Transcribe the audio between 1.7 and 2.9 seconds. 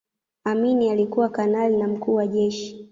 na mkuu wa jeshi